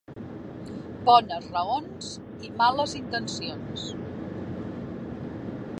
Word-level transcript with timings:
Bones 1.09 1.49
raons 1.57 2.09
i 2.49 2.49
males 2.63 2.97
intencions. 3.01 3.85